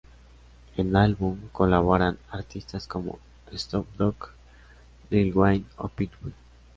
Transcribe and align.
En 0.77 0.95
álbum 0.95 1.37
colaboraban 1.51 2.17
artistas 2.31 2.87
como 2.87 3.19
Snoop 3.55 3.85
Dogg, 3.97 4.31
Lil' 5.11 5.31
Wayne 5.31 5.65
o 5.77 5.89
Pitbull. 5.89 6.33